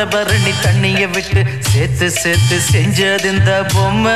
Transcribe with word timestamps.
தாமிரபரணி 0.00 0.52
தண்ணிய 0.62 1.06
விட்டு 1.08 1.46
சேர்த்து 1.58 2.10
சேர்த்து 2.10 2.60
செஞ்சது 2.72 3.24
இந்த 3.24 3.64
பொம்மை. 3.74 4.12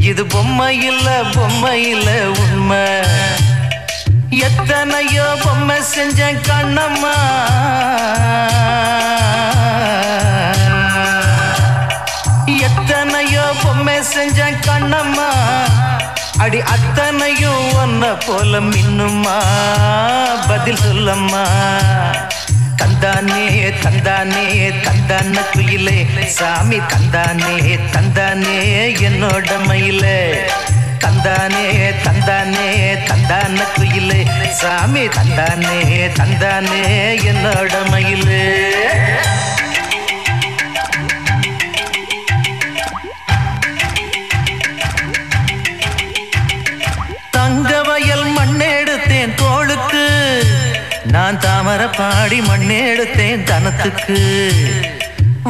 இது 0.00 0.26
பொம்மை 0.26 0.82
இல்ல 0.82 1.22
பொம்மை 1.34 1.88
இல்ல 1.88 2.30
உண்மை. 2.30 2.86
எத்தனையோ 4.30 5.36
பொம்மை 5.44 5.76
செஞ்சேன் 5.96 6.40
கண்ணம்மா. 6.48 7.16
எத்தனையோ 12.60 13.52
பொம்மை 13.62 13.98
செஞ்சேன் 13.98 14.58
கண்ணம்மா. 14.66 15.28
அடி 16.38 16.62
அத்தனையும் 16.62 17.68
ஒன்ன 17.74 18.16
போல 18.26 18.60
மின்னுமா? 18.60 19.38
பதில் 20.48 20.76
சொல்லம்மா. 20.76 21.44
தந்தானே 23.00 23.72
தந்தானே 23.82 24.44
தந்தான 24.84 25.40
குயிலே. 25.52 26.06
சாமி 26.26 26.78
தந்தானே 26.78 27.78
தந்தானே 27.92 28.56
என்னோட 29.04 29.66
மயிலே. 29.66 30.34
தந்தானே 31.04 31.66
தந்தானே 32.04 32.68
தந்தான 33.08 33.58
குயிலே. 33.76 34.20
சாமி 34.50 35.08
தந்தானே 35.08 35.76
தந்தானே 36.18 36.82
என்னோட 37.28 37.90
மயிலே. 37.90 38.44
நான் 51.78 51.94
பாடி 51.96 52.40
மண்ணெடுத்தேன் 52.40 53.42
தனத்துக்கு. 53.42 54.16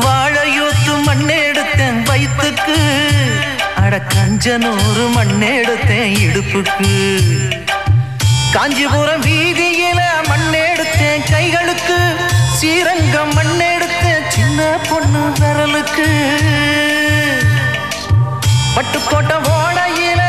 வாழையூத்து 0.05 0.95
மண்ணெடுத்தேன் 1.07 1.99
வயிற்றுக்கு 2.03 2.77
அட 3.83 4.01
கஞ்சனூறு 4.15 5.05
மண்ணெடுத்தேன் 5.17 6.15
இடுப்புக்கு. 6.25 6.91
காஞ்சிபுரம் 8.53 9.23
வீதியில 9.23 10.01
மண்ணெடுத்தேன் 10.31 11.25
கைகளுக்கு. 11.33 11.99
ஸ்ரீரங்கம் 12.57 13.33
மண்ணெடுத்தேன் 13.39 14.27
சின்ன 14.29 14.79
பொண்ணு 14.89 15.25
விரலுக்கு. 15.41 16.09
பட்டுக்கோட்டை 18.77 19.39
ஓடையில 19.57 20.23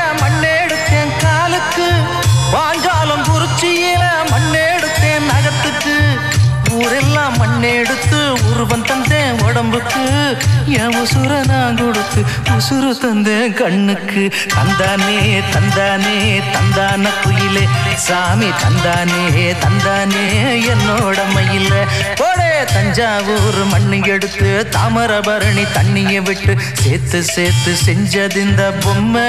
எடுத்து 7.75 8.33
உருவம் 8.49 8.85
தந்தேன் 8.85 9.43
உடம்புக்கு. 9.43 10.37
என் 10.65 10.95
உசுர 10.95 11.47
நான் 11.47 11.75
கொடுத்து 11.75 12.23
உசுறு 12.49 12.97
தந்தேன் 12.97 13.53
கண்ணுக்கு. 13.53 14.33
தந்தானே 14.55 15.43
தந்தானே 15.51 16.41
தந்தான 16.51 17.09
குயிலே. 17.23 17.67
சாமி 17.95 18.45
தந்தானே 18.45 19.55
தந்தானே 19.63 20.25
என்னோட 20.71 21.19
மயில. 21.35 21.73
போடே 22.15 22.63
தஞ்சாவூர் 22.73 23.65
மண்ணு 23.69 23.99
எடுத்து 24.03 24.67
தாமரபரணி 24.71 25.67
தண்ணியை 25.73 26.21
விட்டு 26.21 26.57
சேர்த்து 26.73 27.23
சேர்த்து 27.23 27.75
செஞ்சது 27.85 28.35
இந்த 28.35 28.71
பொம்மை. 28.71 29.21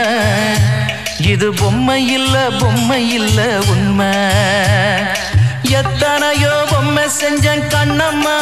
இது 1.21 1.55
பொம்மை 1.55 2.13
இல்ல 2.13 2.51
பொம்மை 2.59 3.13
இல்ல 3.13 3.59
உண்மை. 3.69 4.07
எத்தனையோ 5.79 6.65
பொம்மை 6.71 7.05
செஞ்சன் 7.05 7.67
கண்ணம்மா. 7.75 8.37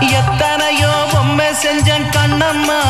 எத்தனையோ 0.00 0.92
பொம்மை 1.12 1.46
செஞ்சன் 1.46 2.08
கண்ணம்மா. 2.16 2.80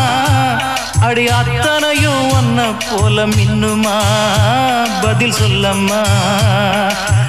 அடி 1.00 1.28
அத்தனையும் 1.28 2.30
ஒன்ன 2.30 2.74
போல 2.90 3.26
மின்னுமா? 3.26 3.96
பதில் 5.02 5.32
சொல்லம்மா. 5.32 6.02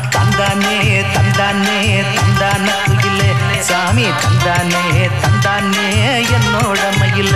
தந்தானே 0.10 0.78
தந்தானே 1.14 1.80
தந்தான 2.16 2.72
குயிலே. 2.86 3.32
சாமி 3.60 4.06
தந்தானே 4.24 5.10
தந்தானே 5.22 5.88
என்னோட 6.36 6.82
மயில. 7.00 7.36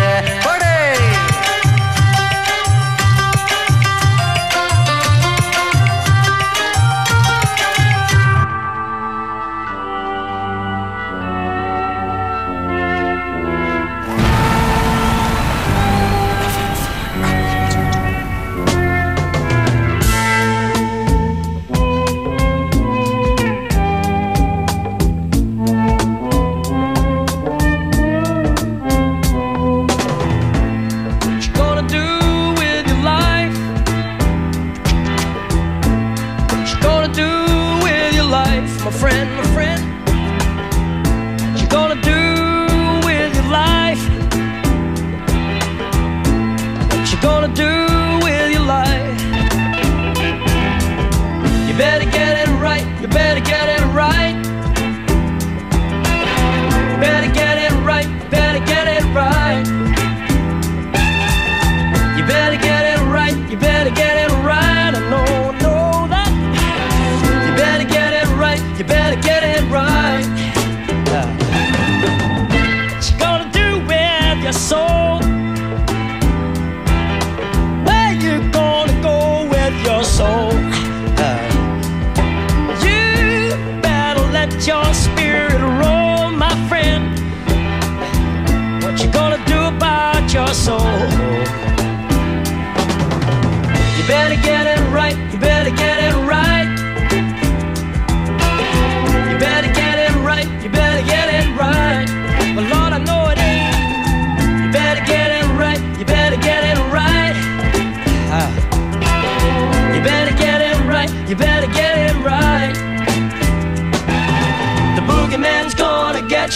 My 38.87 38.93
friend? 38.93 39.26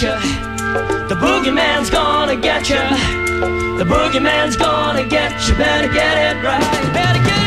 You. 0.02 0.10
The 1.10 1.16
boogeyman's 1.16 1.90
gonna 1.92 2.36
get 2.36 2.70
you. 2.70 2.76
The 3.78 3.86
boogeyman's 3.86 4.56
gonna 4.56 5.06
get 5.06 5.48
you. 5.48 5.56
Better 5.56 5.92
get 5.94 6.38
it 6.38 6.44
right. 6.44 6.94
Better 6.94 7.24
get 7.24 7.41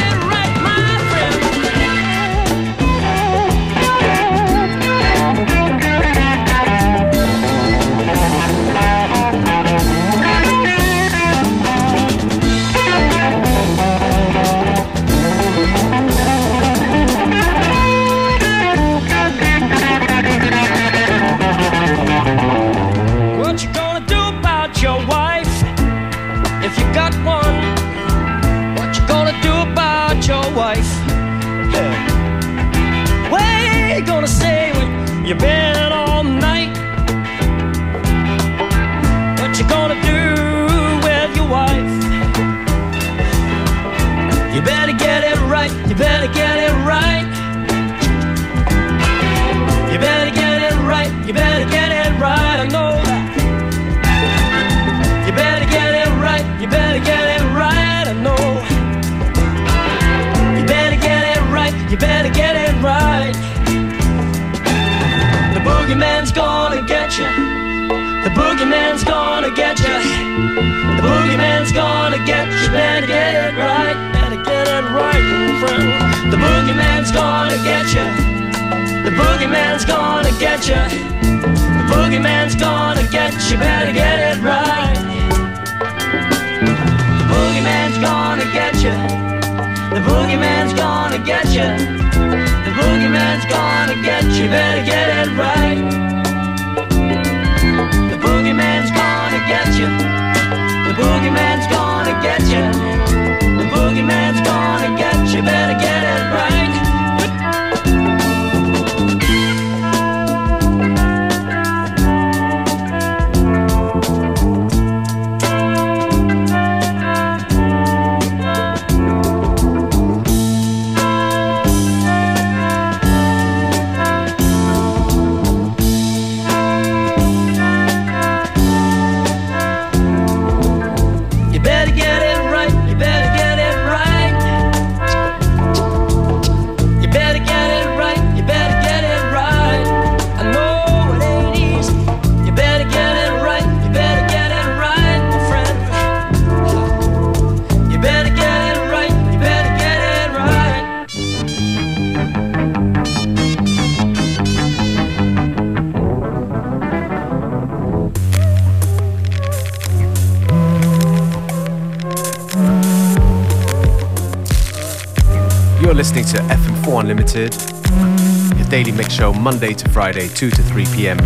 Your 167.35 168.69
daily 168.69 168.93
mix 168.93 169.13
show 169.13 169.33
Monday 169.33 169.75
to 169.75 169.89
Friday, 169.91 170.29
2 170.29 170.51
to 170.51 170.63
3 170.63 170.87
p.m., 170.95 171.17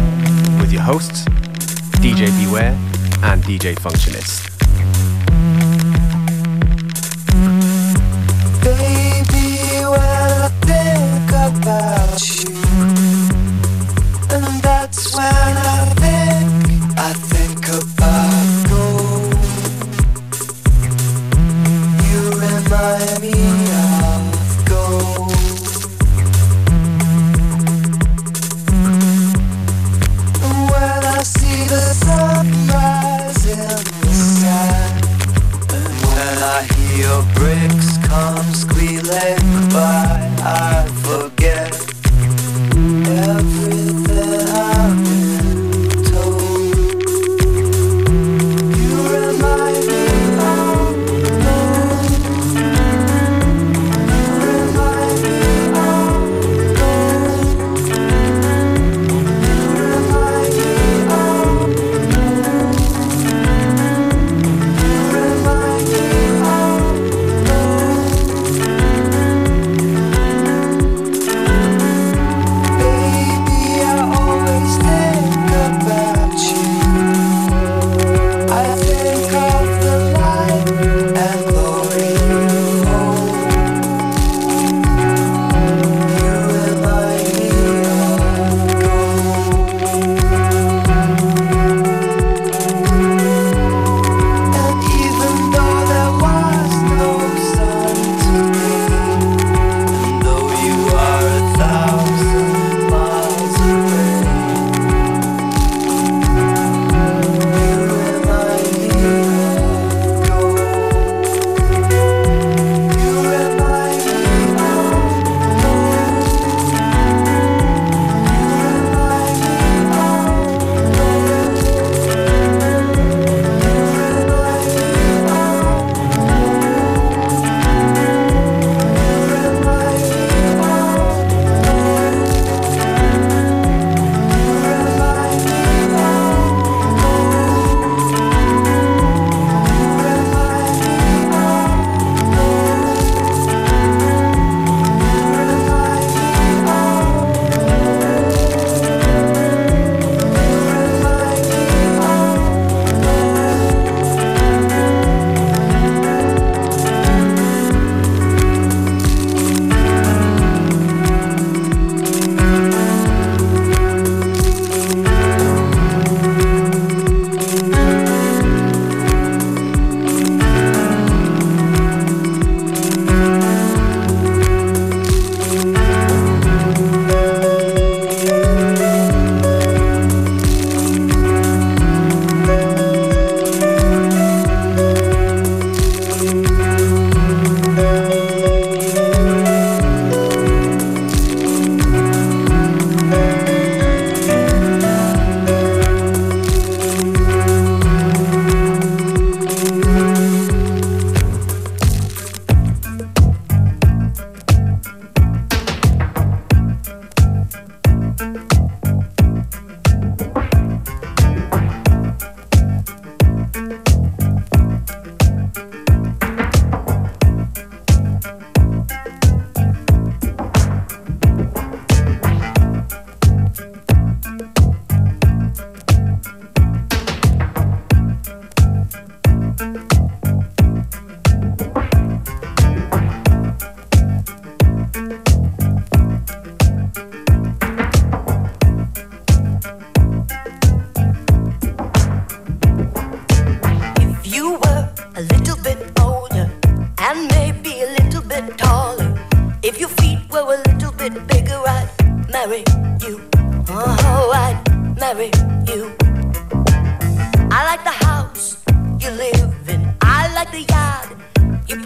with 0.59 0.73
your 0.73 0.81
hosts, 0.81 1.27
DJ 2.01 2.31
Beware 2.43 2.73
and 3.23 3.43
DJ 3.43 3.75
Functionist. 3.75 4.48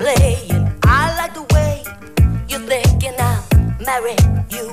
playing. 0.02 0.50
I 0.82 1.14
like 1.16 1.34
the 1.34 1.46
way 1.54 1.84
you're 2.48 2.66
thinking 2.66 3.14
I'll 3.18 3.44
marry 3.86 4.16
you. 4.50 4.66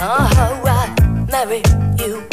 Uh 0.00 0.26
huh, 0.34 0.60
I'll 0.66 1.26
marry 1.26 1.62
you. 2.00 2.31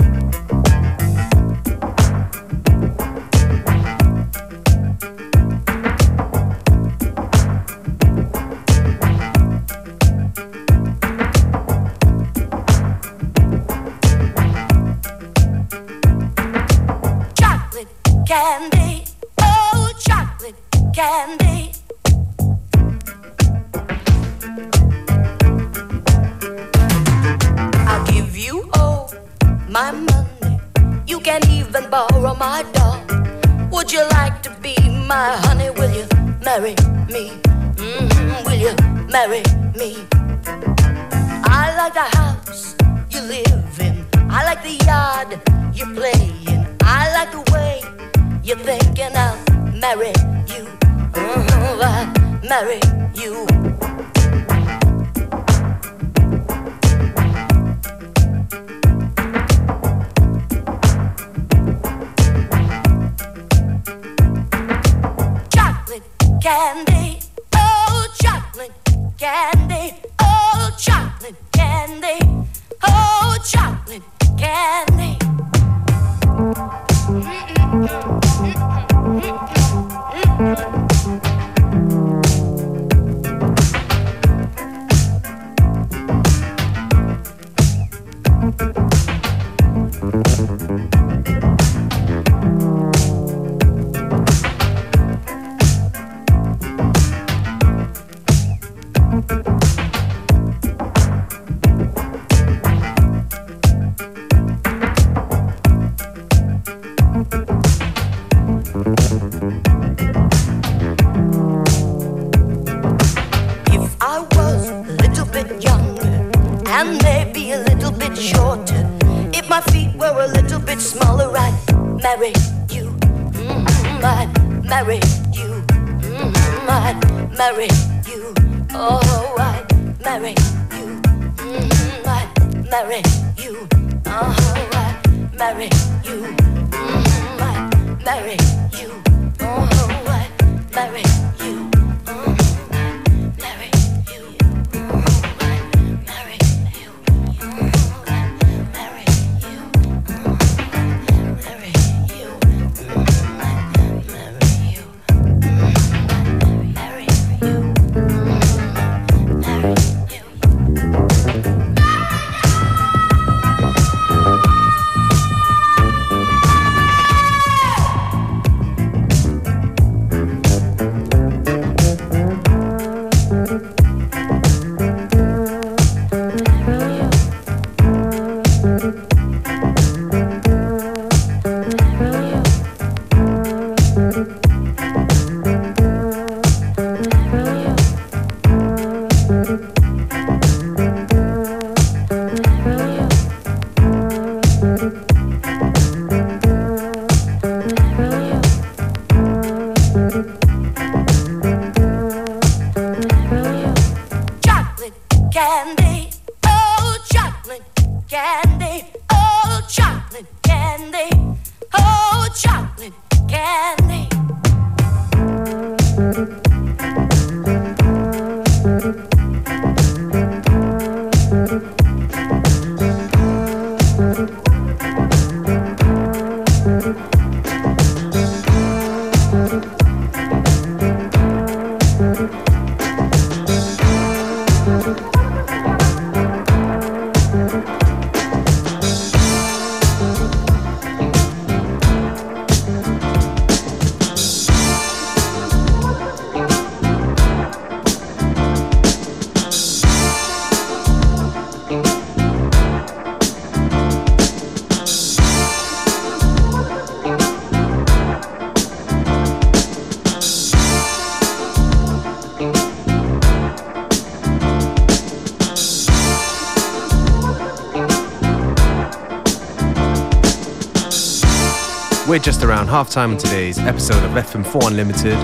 Halftime 272.70 273.14
on 273.14 273.18
today's 273.18 273.58
episode 273.58 274.04
of 274.04 274.12
FM4 274.12 274.68
Unlimited. 274.68 275.18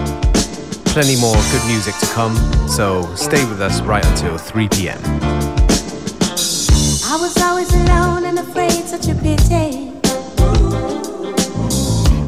Plenty 0.85 1.15
more 1.15 1.35
good 1.51 1.63
music 1.67 1.93
to 1.99 2.07
come, 2.07 2.35
so 2.67 3.03
stay 3.13 3.45
with 3.45 3.61
us 3.61 3.81
right 3.81 4.03
until 4.03 4.35
3 4.35 4.67
p.m. 4.69 4.99
I 7.05 7.17
was 7.21 7.37
always 7.37 7.71
alone 7.71 8.25
and 8.25 8.39
afraid, 8.39 8.71
such 8.71 9.09
a 9.09 9.13
pity. 9.13 9.91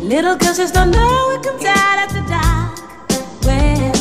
Little 0.05 0.35
girls 0.37 0.57
just 0.57 0.75
don't 0.75 0.91
know 0.91 1.31
it 1.31 1.41
comes 1.41 1.65
out 1.65 1.97
after 2.05 2.21
dark. 2.29 2.77
Well, 3.41 3.91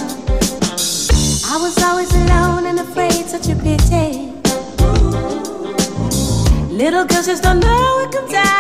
I 1.47 1.57
was 1.63 1.83
always 1.83 2.13
alone 2.15 2.67
and 2.67 2.79
afraid, 2.79 3.25
such 3.25 3.49
a 3.49 3.57
pity. 3.57 4.33
Little 6.77 7.07
girls 7.07 7.25
just 7.25 7.43
don't 7.43 7.61
know 7.61 8.01
it 8.05 8.13
comes 8.13 8.35
out 8.35 8.56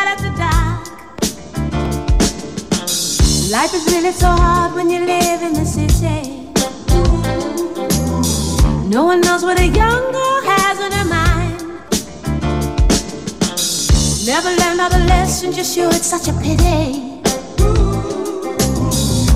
Life 3.67 3.75
is 3.75 3.93
really 3.93 4.13
so 4.13 4.29
hard 4.29 4.75
when 4.77 4.89
you 4.89 5.05
live 5.05 5.43
in 5.43 5.53
the 5.53 5.65
city. 5.65 6.53
No 8.89 9.03
one 9.03 9.21
knows 9.21 9.43
what 9.43 9.59
a 9.59 9.67
young 9.67 10.13
girl 10.13 10.41
has 10.53 10.79
on 10.79 10.93
her 10.93 11.05
mind. 11.05 11.59
Never 14.25 14.51
learned 14.61 14.81
all 14.81 14.89
the 14.89 15.05
lessons 15.09 15.59
you 15.59 15.65
should, 15.65 15.93
it's 15.97 16.07
such 16.07 16.29
a 16.29 16.33
pity. 16.35 17.21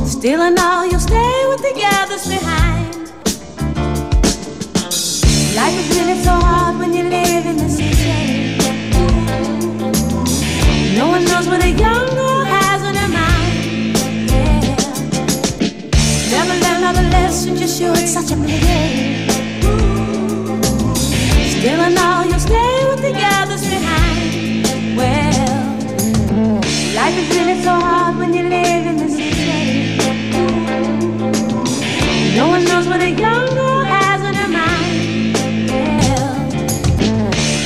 Still 0.07 0.43
and 0.43 0.57
all, 0.61 0.87
you'll 0.87 1.01
stay 1.01 1.47
with 1.49 1.63
the 1.63 1.75
others 1.99 2.29
behind. 2.29 2.95
Life 5.57 5.77
is 5.83 5.99
really 5.99 6.23
so 6.23 6.31
hard 6.31 6.79
when 6.79 6.95
you 6.95 7.03
live 7.03 7.47
in 7.47 7.57
the 7.57 7.69
city. 7.69 8.59
No 10.97 11.09
one 11.09 11.25
knows 11.25 11.49
what 11.49 11.65
a 11.65 11.71
young 11.71 12.15
girl 12.15 12.30
you 17.47 17.57
sure 17.67 17.93
it's 17.97 18.13
such 18.13 18.33
a 18.33 18.37
pity. 18.37 19.27
Still 21.55 21.81
and 21.81 21.99
all, 21.99 22.25
you'll 22.27 22.39
stay 22.39 22.85
with 22.91 23.01
the 23.01 23.15
others 23.39 23.63
behind. 23.63 24.67
Well, 24.95 25.81
life 26.95 27.17
is 27.17 27.29
really 27.37 27.63
so 27.63 27.73
hard 27.73 28.19
when 28.19 28.35
you 28.35 28.43
live 28.43 28.87
in 28.87 28.97
the 28.99 29.09
city. 29.09 29.97
No 32.37 32.49
one 32.49 32.65
knows 32.65 32.87
what 32.87 33.01
a 33.01 33.11
young 33.11 33.47
girl 33.55 33.85
has 33.85 34.21
on 34.21 34.35
her 34.35 34.49
mind. 34.49 35.37
Well, 35.71 36.49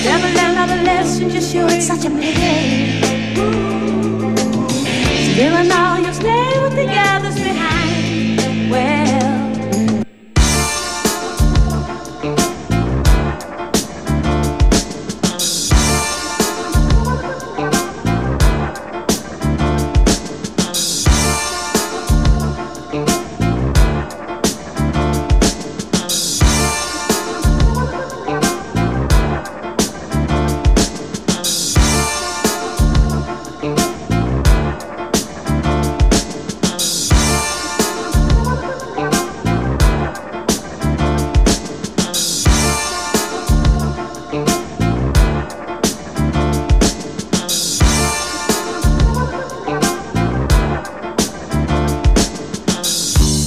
never 0.04 0.28
learn 0.38 0.56
all 0.56 0.68
the 0.68 0.82
lessons, 0.84 1.34
you 1.34 1.40
sure 1.40 1.68
it's 1.70 1.86
such 1.86 2.04
a 2.04 2.10
pity. 2.10 3.00
Still 5.32 5.54
and 5.56 5.73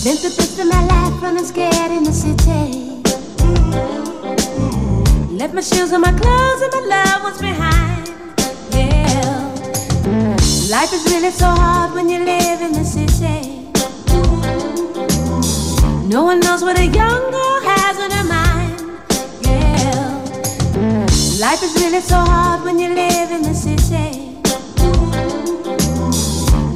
Spent 0.07 0.21
the 0.21 0.29
best 0.37 0.57
of 0.57 0.67
my 0.67 0.85
life 0.85 1.21
running 1.21 1.43
scared 1.43 1.91
in 1.91 2.05
the 2.05 2.13
city. 2.13 3.03
Left 5.35 5.53
my 5.53 5.59
shoes 5.59 5.91
and 5.91 6.01
my 6.01 6.13
clothes 6.13 6.61
and 6.61 6.71
my 6.75 6.81
loved 6.95 7.23
ones 7.25 7.41
behind. 7.41 8.07
Yeah. 8.71 9.49
Life 10.71 10.93
is 10.93 11.03
really 11.11 11.31
so 11.31 11.47
hard 11.47 11.93
when 11.93 12.07
you 12.07 12.23
live 12.23 12.61
in 12.61 12.71
the 12.71 12.85
city. 12.85 13.67
No 16.07 16.23
one 16.23 16.39
knows 16.39 16.61
what 16.61 16.79
a 16.79 16.85
young 16.85 17.23
girl 17.29 17.59
has 17.67 17.99
on 17.99 18.11
her 18.11 18.23
mind. 18.23 18.79
Yeah. 19.41 21.05
Life 21.45 21.63
is 21.63 21.75
really 21.83 21.99
so 21.99 22.15
hard 22.15 22.63
when 22.63 22.79
you 22.79 22.93
live 22.95 23.31
in 23.31 23.41
the 23.41 23.53
city. 23.53 24.39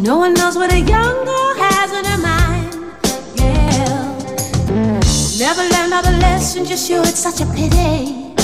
No 0.02 0.18
one 0.18 0.34
knows 0.34 0.58
what 0.58 0.74
a 0.74 0.80
young 0.82 1.24
girl 1.24 1.41
Never 5.42 5.64
learned 5.64 6.06
the 6.06 6.18
lessons, 6.22 6.70
you 6.70 6.78
sure 6.78 7.02
it's 7.02 7.18
such 7.18 7.42
a 7.42 7.48
pity. 7.48 8.36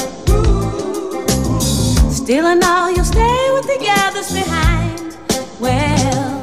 Still 2.09 2.47
and 2.47 2.63
all, 2.63 2.89
you'll 2.89 3.05
stay 3.05 3.51
with 3.53 3.67
the 3.67 3.77
others 3.99 4.33
behind. 4.33 5.15
Well, 5.59 6.41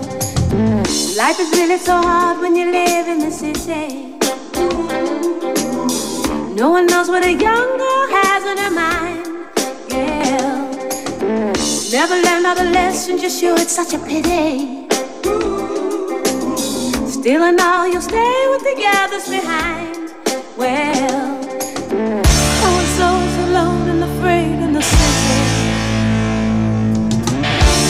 life 1.19 1.41
is 1.41 1.51
really 1.59 1.77
so 1.77 2.01
hard 2.01 2.41
when 2.41 2.55
you 2.55 2.71
live 2.71 3.09
in 3.09 3.19
the 3.19 3.33
city. 3.33 4.17
No 6.55 6.71
one 6.71 6.87
knows 6.87 7.09
what 7.09 7.25
a 7.25 7.33
young 7.33 7.71
girl 7.77 8.07
has 8.19 8.45
on 8.45 8.57
her 8.65 8.71
mind. 8.71 9.27
Yeah. 9.89 11.53
Never 11.91 12.15
learned 12.15 12.59
the 12.59 12.71
lessons, 12.71 13.25
you 13.25 13.29
sure 13.29 13.57
it's 13.59 13.75
such 13.75 13.93
a 13.93 13.99
pity. 13.99 14.87
Still 17.11 17.43
and 17.43 17.61
all, 17.61 17.89
you'll 17.89 18.03
stay 18.03 18.47
with 18.53 18.63
the 18.63 18.85
others 19.03 19.29
behind. 19.29 19.84
Well, 20.57 21.41
I 21.47 22.77
was 22.79 22.89
so 22.97 23.11
alone 23.49 23.89
and 23.89 24.05
afraid 24.05 24.63
in 24.63 24.73
the 24.73 24.83
city. 24.83 25.43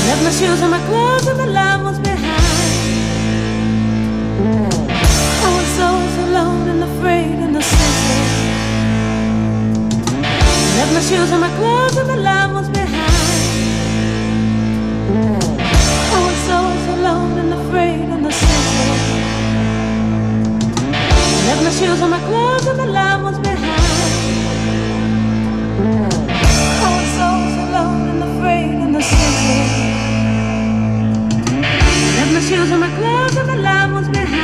Left 0.07 0.22
my 0.24 0.31
shoes 0.31 0.62
and 0.62 0.70
my 0.70 0.81
clothes 0.87 1.27
and 1.27 1.53
loved 1.53 1.85
ones 1.85 1.98
behind. 1.98 2.24
I 5.44 5.50
was 5.59 5.68
so 5.77 5.88
alone 6.24 6.68
and 6.68 6.85
afraid 6.85 7.38
in 7.44 7.53
the 7.53 7.61
city. 7.61 8.22
Left 10.79 10.92
my 10.94 11.00
shoes 11.03 11.31
and 11.33 11.40
my 11.42 11.50
clothes 11.59 11.98
behind. 12.70 13.13
My 21.64 21.70
shoes 21.70 22.00
and 22.03 22.11
my 22.11 22.18
clothes 22.18 22.66
and 22.66 22.77
my 22.77 22.85
loved 22.85 23.24
ones 23.24 23.38
behind. 23.38 23.81
I 26.85 26.88
was 26.94 27.09
so 27.18 27.29
alone 27.64 28.09
and 28.11 28.22
afraid 28.22 28.74
in 28.85 28.92
the 28.92 29.00
city. 29.00 29.61
Left 32.16 32.33
my 32.35 32.40
shoes 32.40 32.70
and 32.70 32.81
my 32.81 32.90
clothes 32.98 33.37
and 33.38 33.46
my 33.48 33.57
loved 33.57 33.92
ones 33.94 34.09
behind. 34.11 34.43